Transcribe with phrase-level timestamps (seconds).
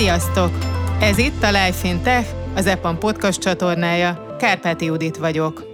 [0.00, 0.50] Sziasztok!
[1.00, 4.36] Ez itt a Life in Tech, az EPAM podcast csatornája.
[4.38, 5.64] Kárpáti Judit vagyok.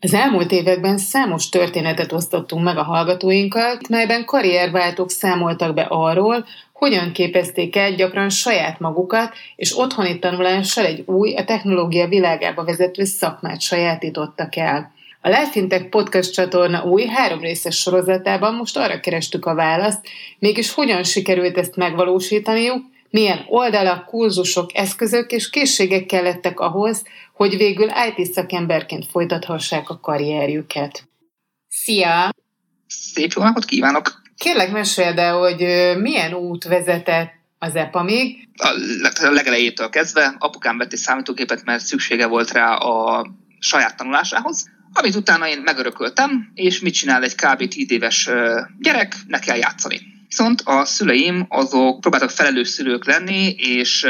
[0.00, 7.12] Az elmúlt években számos történetet osztottunk meg a hallgatóinkkal, melyben karrierváltók számoltak be arról, hogyan
[7.12, 13.60] képezték el gyakran saját magukat, és otthoni tanulással egy új, a technológia világába vezető szakmát
[13.60, 14.92] sajátítottak el.
[15.20, 20.00] A Life in Tech podcast csatorna új három részes sorozatában most arra kerestük a választ,
[20.38, 27.02] mégis hogyan sikerült ezt megvalósítaniuk, milyen oldalak, kurzusok, eszközök és készségek kellettek ahhoz,
[27.34, 31.08] hogy végül IT szakemberként folytathassák a karrierjüket.
[31.68, 32.30] Szia!
[32.86, 34.22] Szép jó napot kívánok!
[34.36, 35.58] Kérlek, meséld el, hogy
[36.00, 38.48] milyen út vezetett az EPA-mig?
[39.20, 43.26] A legelejétől kezdve apukám vett egy számítógépet, mert szüksége volt rá a
[43.58, 47.68] saját tanulásához, amit utána én megörököltem, és mit csinál egy kb.
[47.68, 48.30] 10 éves
[48.78, 50.00] gyerek, ne kell játszani.
[50.28, 54.06] Viszont a szüleim azok próbáltak felelős szülők lenni, és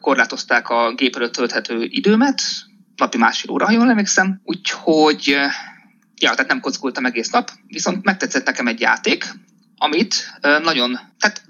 [0.00, 2.42] korlátozták a gép előtt tölthető időmet,
[2.96, 5.26] napi másfél óra, ha jól emlékszem, úgyhogy
[6.20, 9.24] ja, tehát nem kockultam egész nap, viszont megtetszett nekem egy játék,
[9.76, 11.42] amit nagyon, tehát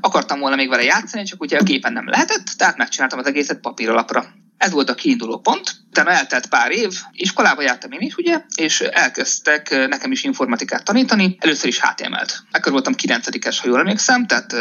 [0.00, 3.60] akartam volna még vele játszani, csak ugye a gépen nem lehetett, tehát megcsináltam az egészet
[3.60, 4.26] papíralapra.
[4.56, 5.76] Ez volt a kiinduló pont.
[5.98, 11.36] Utána eltelt pár év, iskolába jártam én is, ugye, és elkezdtek nekem is informatikát tanítani,
[11.40, 12.42] először is HTML-t.
[12.50, 14.52] Ekkor voltam 9-es, ha jól emlékszem, tehát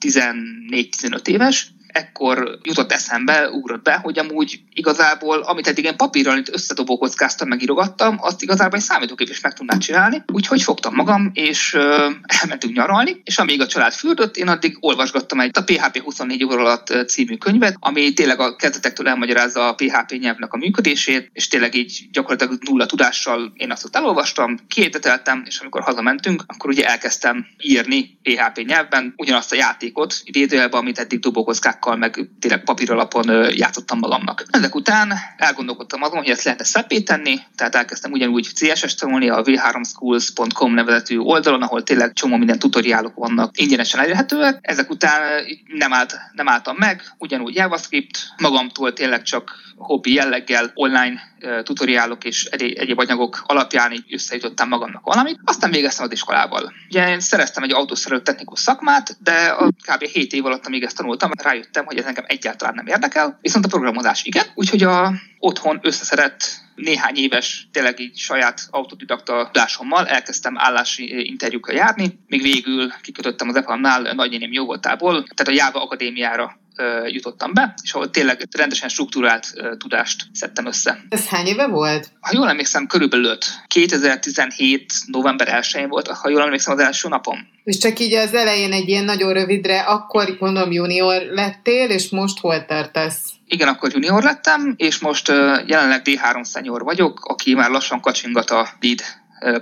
[0.00, 6.54] 14-15 éves, ekkor jutott eszembe, ugrott be, hogy amúgy igazából, amit eddig én papírral itt
[6.54, 10.24] összedobókockáztam, megírogattam, azt igazából egy számítógép is meg tudná csinálni.
[10.32, 12.10] Úgyhogy fogtam magam, és ö,
[12.42, 16.60] elmentünk nyaralni, és amíg a család fürdött, én addig olvasgattam egy a PHP 24 óra
[16.60, 21.74] alatt című könyvet, ami tényleg a kezdetektől elmagyarázza a PHP nyelvnek a működését, és tényleg
[21.74, 27.46] így gyakorlatilag nulla tudással én azt ott elolvastam, kiérteteltem, és amikor hazamentünk, akkor ugye elkezdtem
[27.62, 34.44] írni PHP nyelvben ugyanazt a játékot, idézőjelben, amit eddig dobókockákkal meg tényleg papíralapon játszottam magamnak.
[34.50, 39.42] Ezek után elgondolkodtam azon, hogy ezt lehetne szebbé tenni, tehát elkezdtem ugyanúgy CSS tanulni a
[39.42, 44.58] v3schools.com nevezetű oldalon, ahol tényleg csomó minden tutoriálok vannak ingyenesen elérhetőek.
[44.60, 45.22] Ezek után
[45.66, 51.20] nem, állt, nem álltam meg, ugyanúgy JavaScript, magamtól tényleg csak hobbi jelleggel online
[51.62, 55.38] tutoriálok és egyéb anyagok alapján így összejutottam magamnak valamit.
[55.44, 56.72] Aztán végeztem az iskolával.
[56.88, 60.04] Ugye én szereztem egy autószerelő technikus szakmát, de a kb.
[60.04, 63.68] 7 év alatt, amíg ezt tanultam, rájöttem, hogy ez engem egyáltalán nem érdekel, viszont a
[63.68, 64.44] programozás igen.
[64.54, 72.18] Úgyhogy a otthon összeszedett néhány éves, tényleg így saját autodidakta tudásommal elkezdtem állási interjúkra járni,
[72.26, 76.58] még végül kikötöttem az EPAM-nál nagynéném jó voltából, tehát a Java Akadémiára
[77.06, 80.98] jutottam be, és ahol tényleg rendesen struktúrált tudást szedtem össze.
[81.08, 82.10] Ez hány éve volt?
[82.20, 83.44] Ha jól emlékszem, körülbelül 5.
[83.66, 84.92] 2017.
[85.06, 87.38] november 1-én volt, ha jól emlékszem, az első napom.
[87.64, 92.38] És csak így az elején egy ilyen nagyon rövidre, akkor mondom junior lettél, és most
[92.38, 93.18] hol tartasz?
[93.46, 95.28] Igen, akkor junior lettem, és most
[95.66, 99.00] jelenleg D3 senior vagyok, aki már lassan kacsingat a lead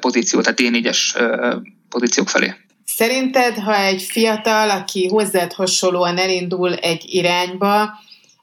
[0.00, 0.98] pozíció, tehát D4-es
[1.88, 2.54] pozíciók felé.
[2.84, 7.90] Szerinted, ha egy fiatal, aki hozzád hasonlóan elindul egy irányba,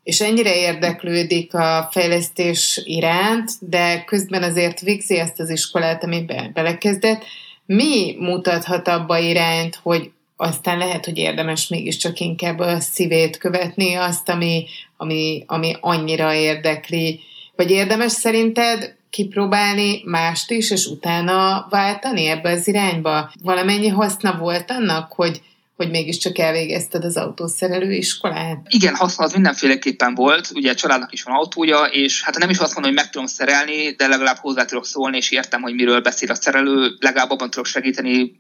[0.04, 7.24] és ennyire érdeklődik a fejlesztés iránt, de közben azért végzi ezt az iskolát, amiben belekezdett,
[7.66, 14.30] mi mutathat abba irányt, hogy aztán lehet, hogy érdemes mégiscsak inkább a szívét követni, azt,
[14.30, 14.66] ami,
[14.98, 17.20] ami, ami annyira érdekli.
[17.56, 23.32] Vagy érdemes szerinted kipróbálni mást is, és utána váltani ebbe az irányba?
[23.42, 25.42] Valamennyi haszna volt annak, hogy
[25.76, 28.66] hogy mégiscsak elvégezted az autószerelő iskolát?
[28.70, 30.50] Igen, haszna az mindenféleképpen volt.
[30.54, 33.28] Ugye a családnak is van autója, és hát nem is azt mondom, hogy meg tudom
[33.28, 37.50] szerelni, de legalább hozzá tudok szólni, és értem, hogy miről beszél a szerelő, legalább abban
[37.50, 38.32] tudok segíteni,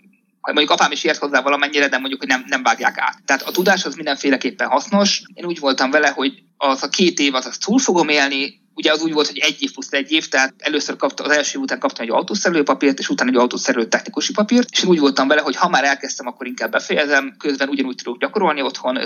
[0.42, 3.24] mondjuk apám is ért hozzá valamennyire, de mondjuk, hogy nem, nem vágják át.
[3.26, 5.22] Tehát a tudás az mindenféleképpen hasznos.
[5.34, 9.02] Én úgy voltam vele, hogy az a két év az túl fogom élni, ugye az
[9.02, 11.80] úgy volt, hogy egy év plusz egy év, tehát először kapta, az első év után
[11.80, 15.42] kaptam egy autószerelő papírt, és utána egy autószerelő technikusi papírt, és én úgy voltam vele,
[15.42, 19.00] hogy ha már elkezdtem, akkor inkább befejezem, közben ugyanúgy tudok gyakorolni otthon,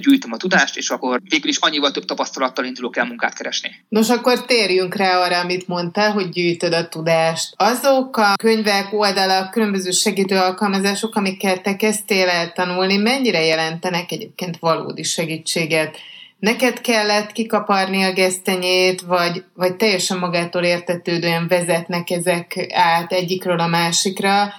[0.00, 3.70] gyűjtöm a tudást, és akkor végül is annyival több tapasztalattal indulok el munkát keresni.
[3.88, 7.54] Nos, akkor térjünk rá arra, amit mondtál, hogy gyűjtöd a tudást.
[7.56, 14.56] Azok a könyvek, oldalak, különböző segítő alkalmazások, amiket te kezdtél el tanulni, mennyire jelentenek egyébként
[14.58, 15.96] valódi segítséget
[16.38, 23.66] neked kellett kikaparni a gesztenyét, vagy, vagy teljesen magától értetődően vezetnek ezek át egyikről a
[23.66, 24.52] másikra,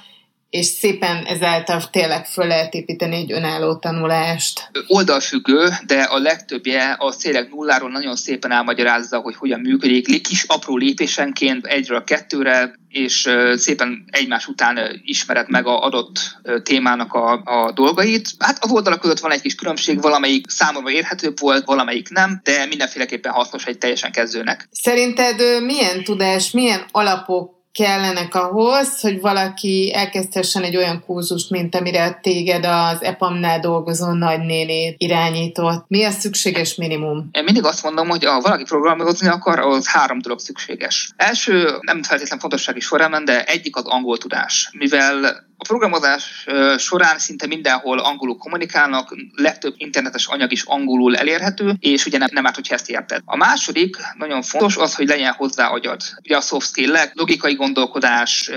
[0.49, 4.71] és szépen ezáltal tényleg föl lehet építeni egy önálló tanulást.
[4.87, 10.77] Oldalfüggő, de a legtöbbje a tényleg nulláról nagyon szépen elmagyarázza, hogy hogyan működik, kis apró
[10.77, 17.71] lépésenként egyről a kettőre, és szépen egymás után ismered meg a adott témának a, a
[17.71, 18.29] dolgait.
[18.39, 22.65] Hát az oldalak között van egy kis különbség, valamelyik számomra érhetőbb volt, valamelyik nem, de
[22.65, 24.67] mindenféleképpen hasznos egy teljesen kezdőnek.
[24.71, 32.19] Szerinted milyen tudás, milyen alapok kellenek ahhoz, hogy valaki elkezdhessen egy olyan kurzust, mint amire
[32.21, 35.85] téged az EPAM-nál dolgozó nagynéni irányított.
[35.87, 37.29] Mi a szükséges minimum?
[37.31, 41.09] Én mindig azt mondom, hogy ha valaki programozni akar, az három dolog szükséges.
[41.15, 44.69] Első, nem feltétlenül fontossági során, de egyik az angol tudás.
[44.77, 46.45] Mivel a programozás
[46.77, 52.45] során szinte mindenhol angolul kommunikálnak, legtöbb internetes anyag is angolul elérhető, és ugye nem, nem
[52.45, 53.21] árt, hogyha ezt érted.
[53.25, 56.01] A második, nagyon fontos az, hogy legyen hozzá agyad.
[56.23, 58.51] Ugye a soft skill logikai gondolkodás,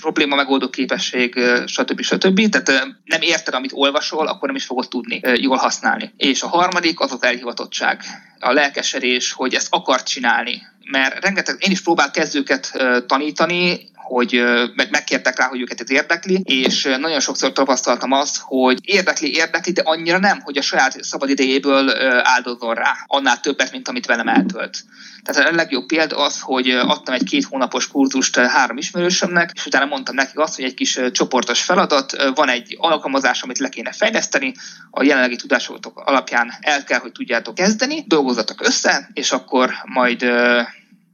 [0.00, 2.00] probléma megoldó képesség, stb.
[2.00, 2.48] stb.
[2.48, 6.12] Tehát nem érted, amit olvasol, akkor nem is fogod tudni jól használni.
[6.16, 8.02] És a harmadik az az elhivatottság,
[8.40, 10.62] a lelkesedés, hogy ezt akart csinálni.
[10.90, 14.42] Mert rengeteg, én is próbál kezdőket tanítani, hogy
[14.74, 19.72] meg megkértek rá, hogy őket ez érdekli, és nagyon sokszor tapasztaltam azt, hogy érdekli, érdekli,
[19.72, 21.90] de annyira nem, hogy a saját szabad idejéből
[22.22, 24.84] áldozzon rá, annál többet, mint amit velem eltölt.
[25.22, 29.84] Tehát a legjobb példa az, hogy adtam egy két hónapos kurzust három ismerősömnek, és utána
[29.84, 34.54] mondtam nekik azt, hogy egy kis csoportos feladat, van egy alkalmazás, amit le kéne fejleszteni,
[34.90, 40.24] a jelenlegi tudásotok alapján el kell, hogy tudjátok kezdeni, dolgozatok össze, és akkor majd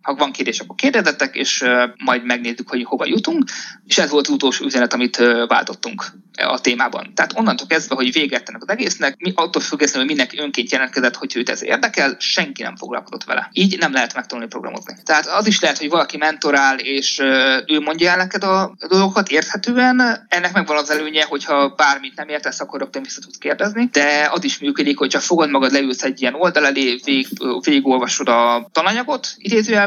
[0.02, 1.64] ha van kérdés, akkor kérdezzetek, és
[2.04, 3.44] majd megnézzük, hogy hova jutunk.
[3.86, 5.16] És ez volt az utolsó üzenet, amit
[5.46, 6.04] váltottunk
[6.36, 7.14] a témában.
[7.14, 11.16] Tehát onnantól kezdve, hogy véget ennek az egésznek, mi attól függetlenül, hogy mindenki önként jelentkezett,
[11.16, 13.48] hogy őt ez érdekel, senki nem foglalkozott vele.
[13.52, 14.94] Így nem lehet megtanulni programozni.
[15.04, 17.18] Tehát az is lehet, hogy valaki mentorál, és
[17.66, 20.26] ő mondja el neked a dolgokat érthetően.
[20.28, 23.88] Ennek megvan az előnye, hogyha bármit nem értesz, akkor rögtön vissza tudsz kérdezni.
[23.92, 27.28] De az is működik, hogyha fogod magad, leülsz egy ilyen oldal elé, vég,
[27.64, 29.34] végigolvasod a tananyagot,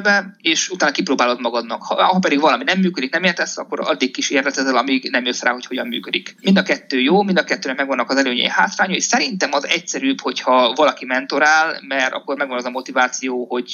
[0.06, 1.84] idézőjelbe, és utána kipróbálod magadnak.
[1.84, 5.42] Ha, ha pedig valami nem működik, nem értesz, akkor addig kis értetezel, amíg nem jössz
[5.42, 6.36] rá, hogy hogyan működik.
[6.42, 9.00] Mind a kettő jó, mind a kettőnek megvannak az előnyei, hátrányai.
[9.00, 13.72] Szerintem az egyszerűbb, hogyha valaki mentorál, mert akkor megvan az a motiváció, hogy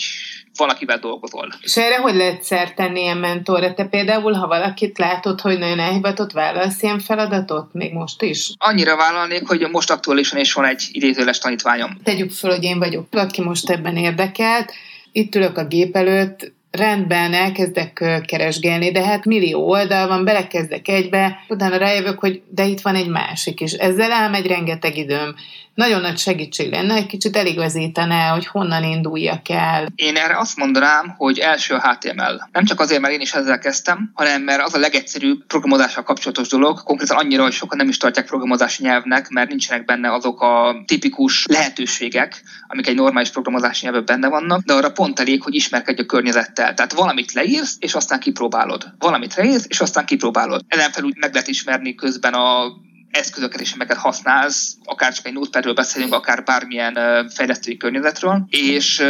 [0.56, 1.54] valakivel dolgozol.
[1.62, 3.74] És erre hogy lehet szert tenni ilyen mentorra?
[3.74, 8.52] Te például, ha valakit látod, hogy nagyon elhivatott, vállalsz ilyen feladatot, még most is?
[8.58, 11.98] Annyira vállalnék, hogy most aktuálisan is van egy idézőles tanítványom.
[12.04, 14.74] Tegyük föl, hogy én vagyok, aki most ebben érdekelt,
[15.12, 21.46] itt ülök a gép előtt, rendben, elkezdek keresgélni, de hát millió oldal van, belekezdek egybe,
[21.48, 23.72] utána rájövök, hogy de itt van egy másik is.
[23.72, 25.36] Ezzel elmegy rengeteg időm
[25.74, 29.88] nagyon nagy segítség lenne, egy kicsit eligazítaná, hogy honnan induljak el.
[29.96, 32.50] Én erre azt mondanám, hogy első a HTML.
[32.52, 36.48] Nem csak azért, mert én is ezzel kezdtem, hanem mert az a legegyszerűbb programozással kapcsolatos
[36.48, 40.84] dolog, konkrétan annyira, hogy sokan nem is tartják programozási nyelvnek, mert nincsenek benne azok a
[40.86, 46.02] tipikus lehetőségek, amik egy normális programozási nyelvben benne vannak, de arra pont elég, hogy ismerkedj
[46.02, 46.61] a környezettel.
[46.64, 48.94] Tehát valamit leírsz, és aztán kipróbálod.
[49.00, 50.62] Valamit leírsz, és aztán kipróbálod.
[50.68, 52.74] Ezen felül meg lehet ismerni közben a
[53.12, 59.04] eszközöket és amelyeket használsz, akár csak egy notepadről beszélünk, akár bármilyen fejlesztői környezetről, és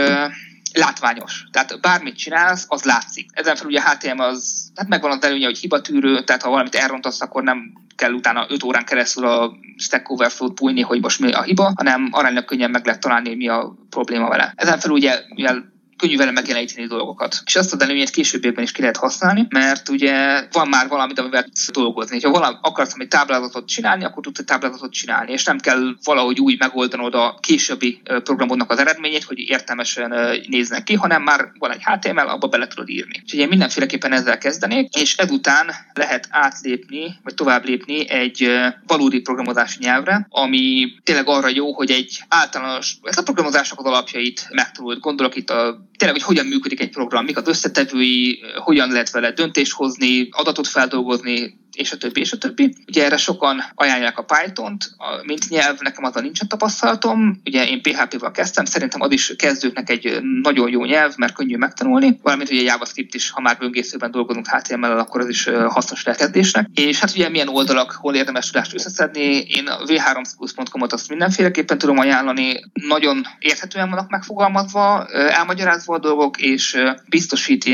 [0.73, 1.43] látványos.
[1.51, 3.29] Tehát bármit csinálsz, az látszik.
[3.33, 6.75] Ezen felül ugye a HTML az, hát megvan az előnye, hogy hibatűrő, tehát ha valamit
[6.75, 11.31] elrontasz, akkor nem kell utána 5 órán keresztül a Stack Overflow-t bújni, hogy most mi
[11.31, 14.53] a hiba, hanem aránylag könnyen meg lehet találni, mi a probléma vele.
[14.55, 15.71] Ezen felül ugye, mivel
[16.01, 17.41] könnyű vele megjeleníteni dolgokat.
[17.45, 21.43] És azt az előnyét későbbiekben is ki lehet használni, mert ugye van már valami, amivel
[21.43, 22.21] tudsz dolgozni.
[22.21, 26.39] Ha valami, akarsz egy táblázatot csinálni, akkor tudsz egy táblázatot csinálni, és nem kell valahogy
[26.39, 30.13] úgy megoldanod a későbbi programodnak az eredményét, hogy értelmesen
[30.47, 33.19] néznek ki, hanem már van egy HTML, abba bele tudod írni.
[33.21, 38.49] Úgyhogy én mindenféleképpen ezzel kezdenék, és ezután lehet átlépni, vagy tovább lépni egy
[38.87, 44.47] valódi programozási nyelvre, ami tényleg arra jó, hogy egy általános, ez a programozások az alapjait
[44.49, 44.99] megtanulod.
[44.99, 49.31] Gondolok itt a tényleg, hogy hogyan működik egy program, mik az összetevői, hogyan lehet vele
[49.31, 52.75] döntést hozni, adatot feldolgozni, és a többi, és a többi.
[52.87, 54.89] Ugye erre sokan ajánlják a Python-t,
[55.25, 57.41] mint nyelv, nekem azzal nincsen tapasztalatom.
[57.45, 62.19] Ugye én PHP-val kezdtem, szerintem az is kezdőknek egy nagyon jó nyelv, mert könnyű megtanulni,
[62.21, 66.67] valamint ugye JavaScript is, ha már böngészőben dolgozunk HTML-el, akkor az is hasznos lekezdésnek.
[66.73, 71.97] És hát ugye milyen oldalak, hol érdemes tudást összeszedni, én a v3schools.com-ot azt mindenféleképpen tudom
[71.97, 76.77] ajánlani, nagyon érthetően vannak megfogalmazva, elmagyarázva a dolgok, és
[77.09, 77.65] biztosít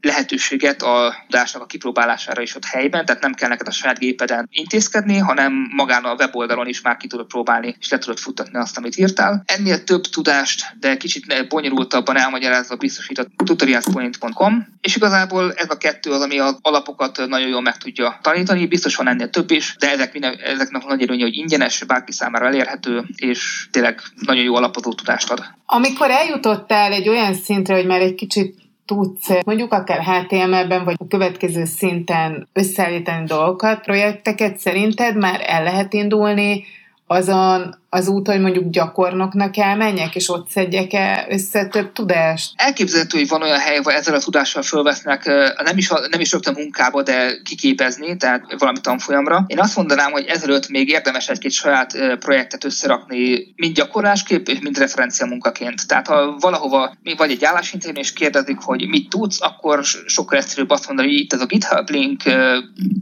[0.00, 4.48] lehetőséget a tudásnak a kipróbálására is ott helyben, tehát nem kell neked a saját gépeden
[4.50, 8.76] intézkedni, hanem magán a weboldalon is már ki tudod próbálni, és le tudod futtatni azt,
[8.76, 9.42] amit írtál.
[9.46, 16.10] Ennél több tudást, de kicsit bonyolultabban elmagyarázva biztosít a tutorialspoint.com, és igazából ez a kettő
[16.10, 19.90] az, ami az alapokat nagyon jól meg tudja tanítani, biztos van ennél több is, de
[19.90, 24.92] ezek minden, ezeknek nagy előnye, hogy ingyenes, bárki számára elérhető, és tényleg nagyon jó alapozó
[24.92, 25.44] tudást ad.
[25.66, 31.06] Amikor eljutottál egy olyan szintre, hogy már egy kicsit tudsz mondjuk akár HTML-ben, vagy a
[31.06, 36.64] következő szinten összeállítani dolgokat, projekteket, szerinted már el lehet indulni
[37.06, 42.52] azon az út, hogy mondjuk gyakornoknak elmenjek, és ott szedjek -e össze több tudást?
[42.56, 45.24] Elképzelhető, hogy van olyan hely, ahol ezzel a tudással fölvesznek,
[45.64, 49.44] nem is, nem is rögtön munkába, de kiképezni, tehát valami tanfolyamra.
[49.46, 54.78] Én azt mondanám, hogy ezelőtt még érdemes egy-két saját projektet összerakni, mind gyakorlásképp, és mind
[54.78, 55.86] referencia munkaként.
[55.86, 60.86] Tehát ha valahova vagy egy állásinterjú és kérdezik, hogy mit tudsz, akkor sokkal egyszerűbb azt
[60.86, 62.22] mondani, hogy itt ez a GitHub link,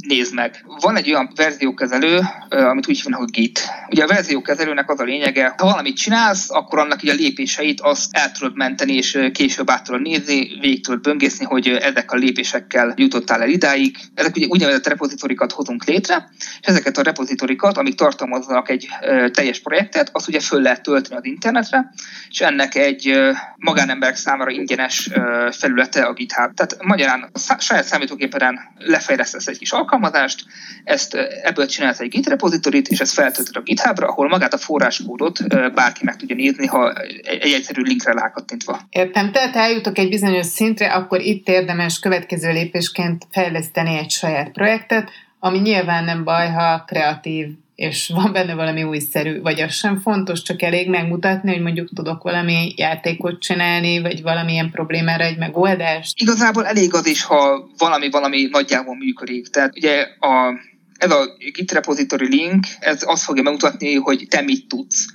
[0.08, 0.64] nézd meg.
[0.80, 3.60] Van egy olyan verziókezelő, amit úgy hívnak, hogy Git.
[3.90, 7.80] Ugye a verziókezelőnek ennek az a lényege, ha valamit csinálsz, akkor annak így a lépéseit
[7.80, 12.16] azt el tudod menteni, és később át tudod nézni, végig tudod böngészni, hogy ezek a
[12.16, 13.96] lépésekkel jutottál el idáig.
[14.14, 18.88] Ezek ugye úgynevezett repozitorikat hozunk létre, és ezeket a repozitorikat, amik tartalmaznak egy
[19.32, 21.92] teljes projektet, azt ugye föl lehet tölteni az internetre,
[22.28, 23.18] és ennek egy
[23.56, 25.10] magánemberek számára ingyenes
[25.50, 26.54] felülete a GitHub.
[26.54, 30.44] Tehát magyarán a saját számítógépeden lefejlesztesz egy kis alkalmazást,
[30.84, 35.48] ezt ebből csinálsz egy Git repozitorit, és ezt feltöltöd a GitHubra, ahol magát a forráskódot
[35.74, 38.80] bárki meg tudja nézni, ha egy egyszerű linkre rákattintva.
[38.90, 45.10] Értem, tehát eljutok egy bizonyos szintre, akkor itt érdemes következő lépésként fejleszteni egy saját projektet,
[45.38, 50.42] ami nyilván nem baj, ha kreatív és van benne valami újszerű, vagy az sem fontos,
[50.42, 56.20] csak elég megmutatni, hogy mondjuk tudok valami játékot csinálni, vagy valamilyen problémára egy megoldást?
[56.20, 59.48] Igazából elég az is, ha valami valami nagyjából működik.
[59.48, 60.58] Tehát ugye a
[60.98, 65.06] ez a Git repository link, ez azt fogja megmutatni, hogy te mit tudsz.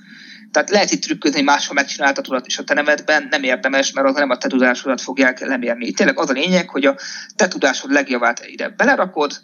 [0.50, 4.30] Tehát lehet itt trükközni, máshol megcsináltatod is a te nevedben, nem érdemes, mert az nem
[4.30, 5.92] a te tudásodat fogják lemérni.
[5.92, 6.96] Tényleg az a lényeg, hogy a
[7.36, 9.40] te tudásod legjavát ide belerakod,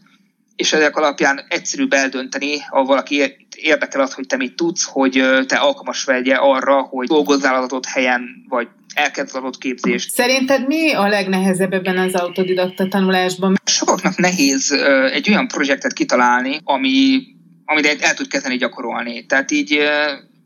[0.56, 5.56] és ezek alapján egyszerűbb eldönteni, ha valaki érdekel az, hogy te mit tudsz, hogy te
[5.56, 10.10] alkalmas vegye arra, hogy dolgozzál az adott helyen, vagy elkezd az adott képzést.
[10.10, 13.54] Szerinted mi a legnehezebb ebben az autodidakta tanulásban?
[13.64, 14.72] Sokaknak nehéz
[15.12, 17.22] egy olyan projektet kitalálni, ami,
[17.64, 19.26] amit el tud kezdeni gyakorolni.
[19.26, 19.72] Tehát így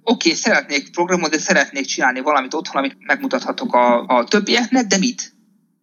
[0.02, 4.98] oké, okay, szeretnék programot, de szeretnék csinálni valamit otthon, amit megmutathatok a, a többieknek, de
[4.98, 5.32] mit?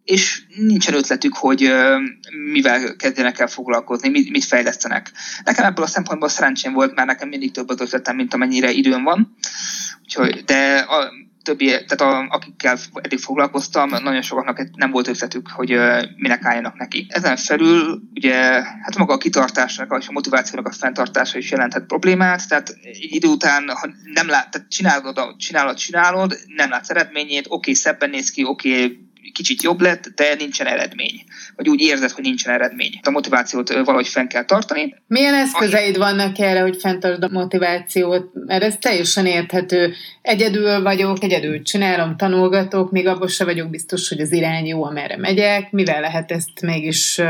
[0.07, 1.71] És nincsen ötletük, hogy
[2.51, 5.11] mivel kezdjenek el foglalkozni, mit, mit fejlesztenek.
[5.43, 9.03] Nekem ebből a szempontból szerencsém volt, mert nekem mindig több az ötletem, mint amennyire időm
[9.03, 9.35] van.
[10.03, 11.11] Úgyhogy, de a
[11.43, 15.79] többi, tehát a, akikkel eddig foglalkoztam, nagyon sokaknak nem volt ötletük, hogy
[16.15, 17.05] minek álljanak neki.
[17.09, 22.47] Ezen felül ugye hát maga a kitartásnak és a motivációnak a fenntartása is jelenthet problémát,
[22.47, 27.73] tehát idő után, ha nem lát, tehát csinálod, csinálod, csinálod, nem látsz eredményét, oké, okay,
[27.73, 31.23] szebben néz ki, oké, okay, kicsit jobb lett, de nincsen eredmény.
[31.55, 32.99] Vagy úgy érzed, hogy nincsen eredmény.
[33.03, 34.95] A motivációt valahogy fenn kell tartani.
[35.07, 38.29] Milyen eszközeid vannak erre, hogy fenntartsd a motivációt?
[38.33, 39.93] Mert ez teljesen érthető.
[40.21, 45.17] Egyedül vagyok, egyedül csinálom, tanulgatok, még abban se vagyok biztos, hogy az irány jó, amerre
[45.17, 45.71] megyek.
[45.71, 47.21] Mivel lehet ezt mégis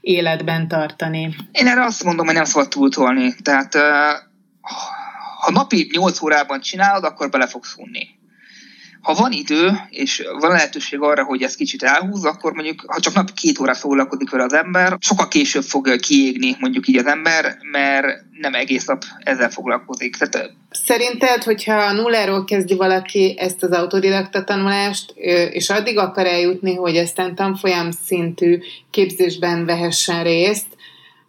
[0.00, 1.34] életben tartani?
[1.52, 3.34] Én erre azt mondom, hogy nem szabad túltolni.
[3.42, 3.74] Tehát
[5.40, 8.18] ha napi 8 órában csinálod, akkor bele fogsz unni
[9.02, 13.14] ha van idő, és van lehetőség arra, hogy ez kicsit elhúz, akkor mondjuk, ha csak
[13.14, 17.56] napi két órát foglalkozik vele az ember, sokkal később fog kiégni mondjuk így az ember,
[17.70, 18.06] mert
[18.40, 20.16] nem egész nap ezzel foglalkozik.
[20.16, 25.12] Tehát, Szerinted, hogyha nulláról kezdi valaki ezt az autodidakta tanulást,
[25.50, 28.58] és addig akar eljutni, hogy aztán tanfolyam szintű
[28.90, 30.66] képzésben vehessen részt,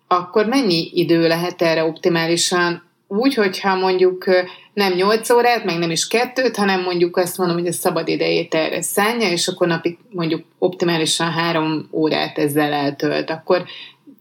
[0.08, 4.25] akkor mennyi idő lehet erre optimálisan úgy, hogyha mondjuk
[4.74, 8.53] nem 8 órát, meg nem is kettőt, hanem mondjuk azt mondom, hogy a szabad idejét
[8.53, 13.63] erre szánja, és akkor napig mondjuk optimálisan három órát ezzel eltölt, akkor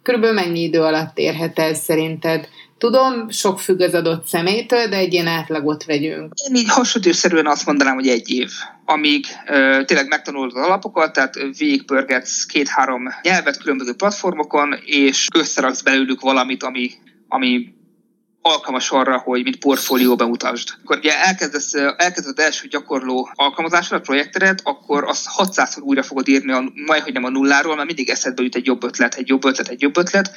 [0.02, 2.48] körülbelül mennyi idő alatt érhet el szerinted?
[2.78, 6.32] Tudom, sok függ az adott személytől, de egy ilyen átlagot vegyünk.
[6.48, 8.50] Én így hasonlítőszerűen azt mondanám, hogy egy év,
[8.84, 16.20] amíg ö, tényleg megtanulod az alapokat, tehát végigpörgetsz két-három nyelvet különböző platformokon, és összeraksz belőlük
[16.20, 16.90] valamit, ami,
[17.28, 17.78] ami
[18.42, 20.68] alkalmas arra, hogy mint portfólió bemutasd.
[20.82, 26.52] Akkor ugye elkezdesz, elkezded első gyakorló alkalmazásra a projektedet, akkor azt 600-szor újra fogod írni,
[26.52, 29.44] a, majd hogy nem a nulláról, mert mindig eszedbe jut egy jobb ötlet, egy jobb
[29.44, 30.30] ötlet, egy jobb ötlet,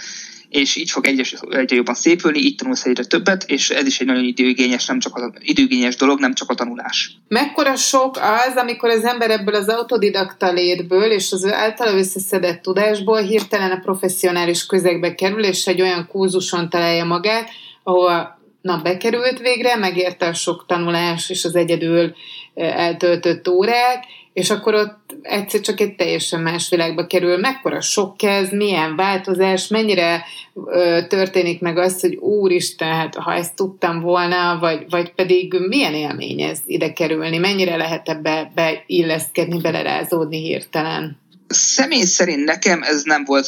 [0.49, 4.07] és így fog egyre, egyre jobban szépülni, így tanulsz egyre többet, és ez is egy
[4.07, 7.17] nagyon időigényes, nem csak az időigényes dolog, nem csak a tanulás.
[7.27, 13.21] Mekkora sok az, amikor az ember ebből az autodidakta létből és az általa összeszedett tudásból
[13.21, 17.49] hirtelen a professzionális közegbe kerül, és egy olyan kurzuson találja magát,
[17.83, 22.15] ahol na, bekerült végre, megérte a sok tanulás és az egyedül
[22.55, 27.37] eltöltött órák, és akkor ott egyszer csak egy teljesen más világba kerül.
[27.37, 30.25] Mekkora sok ez, milyen változás, mennyire
[30.65, 35.93] ö, történik meg az, hogy úristen, hát ha ezt tudtam volna, vagy, vagy pedig milyen
[35.93, 41.21] élmény ez ide kerülni, mennyire lehet ebbe beilleszkedni, belerázódni hirtelen?
[41.47, 43.47] Személy szerint nekem ez nem volt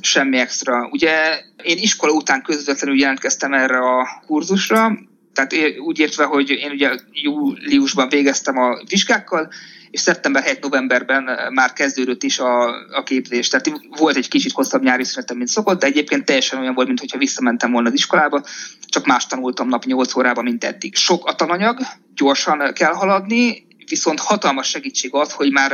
[0.00, 0.88] semmi extra.
[0.90, 4.98] Ugye én iskola után közvetlenül jelentkeztem erre a kurzusra,
[5.32, 9.48] tehát úgy értve, hogy én ugye júliusban végeztem a vizsgákkal,
[9.90, 13.48] és szeptember 7 novemberben már kezdődött is a, a képzés.
[13.48, 17.18] Tehát volt egy kicsit hosszabb nyári szünetem, mint szokott, de egyébként teljesen olyan volt, mintha
[17.18, 18.44] visszamentem volna az iskolába,
[18.80, 20.94] csak más tanultam nap 8 órában, mint eddig.
[20.94, 21.78] Sok a tananyag,
[22.14, 25.72] gyorsan kell haladni, viszont hatalmas segítség az, hogy már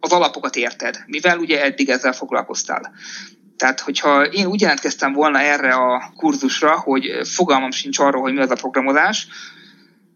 [0.00, 2.92] az alapokat érted, mivel ugye eddig ezzel foglalkoztál.
[3.58, 8.40] Tehát, hogyha én úgy jelentkeztem volna erre a kurzusra, hogy fogalmam sincs arról, hogy mi
[8.40, 9.26] az a programozás,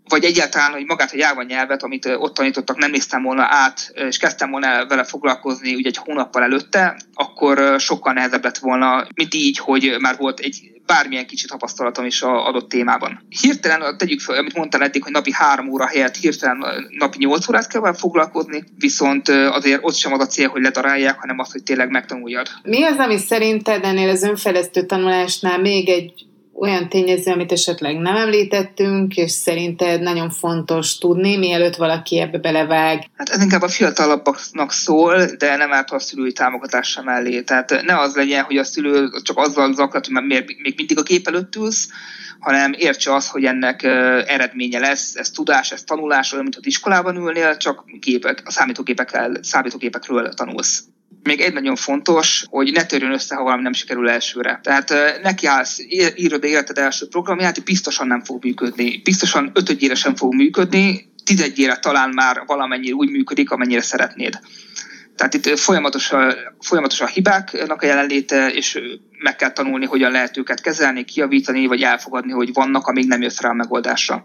[0.09, 4.19] vagy egyáltalán, hogy magát a Java nyelvet, amit ott tanítottak, nem néztem volna át, és
[4.19, 9.59] kezdtem volna vele foglalkozni ugye egy hónappal előtte, akkor sokkal nehezebb lett volna, mint így,
[9.59, 13.27] hogy már volt egy bármilyen kicsit tapasztalatom is a adott témában.
[13.41, 17.69] Hirtelen tegyük fel, amit mondtál eddig, hogy napi három óra helyett hirtelen napi nyolc órát
[17.69, 21.63] kell vele foglalkozni, viszont azért ott sem az a cél, hogy ledarálják, hanem az, hogy
[21.63, 22.47] tényleg megtanuljad.
[22.63, 26.13] Mi az, ami szerinted ennél az önfejlesztő tanulásnál még egy
[26.63, 33.05] olyan tényező, amit esetleg nem említettünk, és szerinted nagyon fontos tudni, mielőtt valaki ebbe belevág?
[33.17, 37.43] Hát ez inkább a fiatalabbaknak szól, de nem árt a szülői támogatása mellé.
[37.43, 41.27] Tehát ne az legyen, hogy a szülő csak azzal zaklat, hogy még, mindig a gép
[41.27, 41.89] előtt ülsz,
[42.39, 43.83] hanem értse az, hogy ennek
[44.27, 49.37] eredménye lesz, ez tudás, ez tanulás, olyan, mint az iskolában ülnél, csak gépek, a számítógépekkel,
[49.41, 50.83] számítógépekről tanulsz.
[51.23, 54.61] Még egy nagyon fontos, hogy ne törjön össze, ha valami nem sikerül elsőre.
[54.63, 55.79] Tehát neki állsz,
[56.15, 59.01] írod életed első programját, biztosan nem fog működni.
[59.05, 64.39] Biztosan ötödjére sem fog működni, tizedjére talán már valamennyire úgy működik, amennyire szeretnéd.
[65.17, 66.13] Tehát itt folyamatos
[66.61, 68.79] folyamatos a hibáknak a jelenléte, és
[69.19, 73.41] meg kell tanulni, hogyan lehet őket kezelni, kiavítani, vagy elfogadni, hogy vannak, amíg nem jött
[73.41, 74.25] rá a megoldásra.